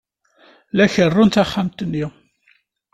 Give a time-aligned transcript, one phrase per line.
[0.77, 2.05] La kerrun taxxamt-nni.